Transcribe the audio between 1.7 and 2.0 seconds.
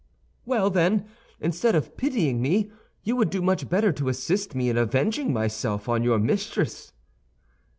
of